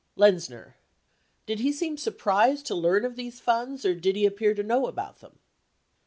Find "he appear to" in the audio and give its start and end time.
4.15-4.63